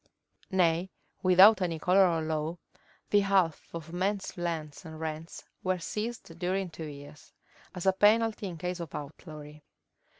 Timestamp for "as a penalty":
7.75-8.47